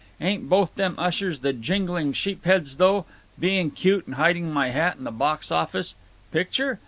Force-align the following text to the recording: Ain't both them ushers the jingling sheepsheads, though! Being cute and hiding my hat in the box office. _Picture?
Ain't 0.19 0.49
both 0.49 0.73
them 0.73 0.95
ushers 0.97 1.41
the 1.41 1.53
jingling 1.53 2.13
sheepsheads, 2.13 2.77
though! 2.77 3.05
Being 3.39 3.69
cute 3.69 4.07
and 4.07 4.15
hiding 4.15 4.51
my 4.51 4.69
hat 4.69 4.95
in 4.97 5.03
the 5.03 5.11
box 5.11 5.51
office. 5.51 5.93
_Picture? 6.33 6.79